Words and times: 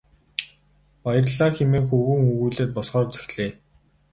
Баярлалаа 1.03 1.51
хэмээн 1.55 1.85
хөвгүүн 1.89 2.19
өгүүлээд 2.31 2.71
босохоор 2.75 3.07
зэхлээ. 3.13 3.49